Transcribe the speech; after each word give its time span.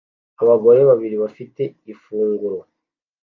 Abagore 0.41 0.79
babiri 0.89 1.15
bafite 1.23 1.61
ifunguro 1.91 2.57